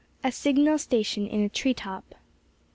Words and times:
A 0.23 0.31
SIGNAL 0.31 0.79
STATION 0.79 1.27
IN 1.27 1.43
A 1.43 1.49
TREE 1.49 1.75
TOP. 1.75 2.15